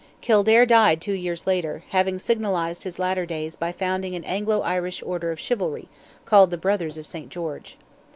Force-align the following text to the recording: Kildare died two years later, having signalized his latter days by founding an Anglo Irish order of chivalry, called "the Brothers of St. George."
Kildare 0.19 0.65
died 0.65 0.99
two 0.99 1.13
years 1.13 1.45
later, 1.45 1.83
having 1.89 2.17
signalized 2.17 2.81
his 2.81 2.97
latter 2.97 3.23
days 3.23 3.55
by 3.55 3.71
founding 3.71 4.15
an 4.15 4.23
Anglo 4.23 4.61
Irish 4.61 5.03
order 5.05 5.31
of 5.31 5.39
chivalry, 5.39 5.89
called 6.25 6.49
"the 6.49 6.57
Brothers 6.57 6.97
of 6.97 7.05
St. 7.05 7.29
George." 7.29 7.77